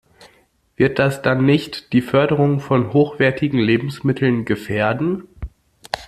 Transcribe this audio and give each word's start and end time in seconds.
Wird 0.77 0.97
das 0.97 1.21
dann 1.21 1.45
nicht 1.45 1.93
die 1.93 2.01
Förderung 2.01 2.59
von 2.59 2.91
hochwertigen 2.91 3.59
Lebensmitteln 3.59 4.45
gefährden? 4.45 5.27